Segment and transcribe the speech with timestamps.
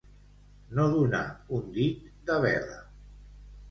[0.79, 1.21] No donar
[1.59, 2.85] un dit de vela.